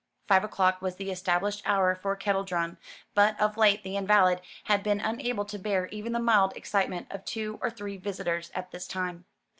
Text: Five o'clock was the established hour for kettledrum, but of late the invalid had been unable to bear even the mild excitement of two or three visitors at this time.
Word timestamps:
Five 0.27 0.43
o'clock 0.43 0.81
was 0.81 0.95
the 0.95 1.11
established 1.11 1.61
hour 1.63 1.93
for 1.93 2.15
kettledrum, 2.15 2.77
but 3.13 3.39
of 3.39 3.55
late 3.55 3.83
the 3.83 3.95
invalid 3.97 4.41
had 4.63 4.81
been 4.81 4.99
unable 4.99 5.45
to 5.45 5.59
bear 5.59 5.85
even 5.89 6.11
the 6.11 6.19
mild 6.19 6.57
excitement 6.57 7.05
of 7.11 7.23
two 7.23 7.59
or 7.61 7.69
three 7.69 7.97
visitors 7.97 8.49
at 8.55 8.71
this 8.71 8.87
time. 8.87 9.25